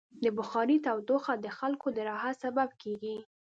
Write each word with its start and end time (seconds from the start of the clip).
د 0.23 0.25
بخارۍ 0.37 0.77
تودوخه 0.85 1.33
د 1.37 1.47
خلکو 1.57 1.87
د 1.95 1.99
راحت 2.09 2.35
سبب 2.43 2.69
کېږي. 2.81 3.17